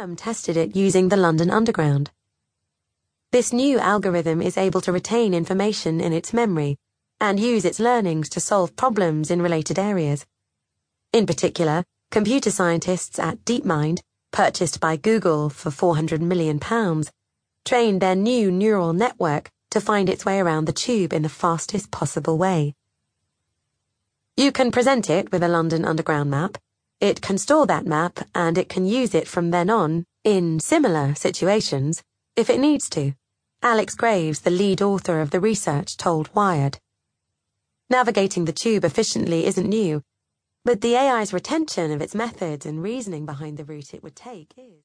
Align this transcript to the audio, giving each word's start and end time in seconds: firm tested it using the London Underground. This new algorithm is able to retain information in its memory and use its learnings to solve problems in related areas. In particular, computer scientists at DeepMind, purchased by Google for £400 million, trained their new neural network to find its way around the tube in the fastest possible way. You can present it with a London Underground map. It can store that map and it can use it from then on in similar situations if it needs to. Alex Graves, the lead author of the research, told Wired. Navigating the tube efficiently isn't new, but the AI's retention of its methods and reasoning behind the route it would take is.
firm 0.00 0.16
tested 0.16 0.56
it 0.56 0.74
using 0.74 1.10
the 1.10 1.16
London 1.16 1.50
Underground. 1.50 2.10
This 3.32 3.52
new 3.52 3.78
algorithm 3.78 4.40
is 4.40 4.56
able 4.56 4.80
to 4.80 4.92
retain 4.92 5.34
information 5.34 6.00
in 6.00 6.14
its 6.14 6.32
memory 6.32 6.78
and 7.20 7.38
use 7.38 7.66
its 7.66 7.78
learnings 7.78 8.30
to 8.30 8.40
solve 8.40 8.74
problems 8.76 9.30
in 9.30 9.42
related 9.42 9.78
areas. 9.78 10.24
In 11.12 11.26
particular, 11.26 11.84
computer 12.10 12.50
scientists 12.50 13.18
at 13.18 13.44
DeepMind, 13.44 14.00
purchased 14.32 14.80
by 14.80 14.96
Google 14.96 15.50
for 15.50 15.68
£400 15.68 16.20
million, 16.20 16.58
trained 17.66 18.00
their 18.00 18.16
new 18.16 18.50
neural 18.50 18.94
network 18.94 19.50
to 19.70 19.82
find 19.82 20.08
its 20.08 20.24
way 20.24 20.40
around 20.40 20.64
the 20.64 20.72
tube 20.72 21.12
in 21.12 21.20
the 21.20 21.28
fastest 21.28 21.90
possible 21.90 22.38
way. 22.38 22.74
You 24.34 24.50
can 24.50 24.72
present 24.72 25.10
it 25.10 25.30
with 25.30 25.42
a 25.42 25.48
London 25.48 25.84
Underground 25.84 26.30
map. 26.30 26.56
It 27.00 27.22
can 27.22 27.38
store 27.38 27.66
that 27.66 27.86
map 27.86 28.20
and 28.34 28.58
it 28.58 28.68
can 28.68 28.84
use 28.84 29.14
it 29.14 29.26
from 29.26 29.50
then 29.50 29.70
on 29.70 30.04
in 30.22 30.60
similar 30.60 31.14
situations 31.14 32.02
if 32.36 32.50
it 32.50 32.60
needs 32.60 32.90
to. 32.90 33.14
Alex 33.62 33.94
Graves, 33.94 34.40
the 34.40 34.50
lead 34.50 34.82
author 34.82 35.20
of 35.20 35.30
the 35.30 35.40
research, 35.40 35.96
told 35.96 36.28
Wired. 36.34 36.78
Navigating 37.88 38.44
the 38.44 38.52
tube 38.52 38.84
efficiently 38.84 39.46
isn't 39.46 39.68
new, 39.68 40.02
but 40.64 40.82
the 40.82 40.94
AI's 40.94 41.32
retention 41.32 41.90
of 41.90 42.02
its 42.02 42.14
methods 42.14 42.66
and 42.66 42.82
reasoning 42.82 43.24
behind 43.24 43.56
the 43.56 43.64
route 43.64 43.94
it 43.94 44.02
would 44.02 44.14
take 44.14 44.52
is. 44.58 44.78